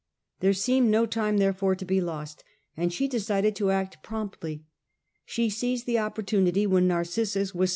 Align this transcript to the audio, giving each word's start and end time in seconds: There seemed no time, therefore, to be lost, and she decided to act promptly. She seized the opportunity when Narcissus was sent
There 0.39 0.53
seemed 0.53 0.89
no 0.89 1.05
time, 1.05 1.37
therefore, 1.37 1.75
to 1.75 1.85
be 1.85 2.01
lost, 2.01 2.43
and 2.75 2.91
she 2.91 3.07
decided 3.07 3.55
to 3.57 3.69
act 3.69 4.01
promptly. 4.01 4.65
She 5.27 5.47
seized 5.47 5.85
the 5.85 5.99
opportunity 5.99 6.65
when 6.65 6.87
Narcissus 6.87 7.53
was 7.53 7.69
sent 7.69 7.69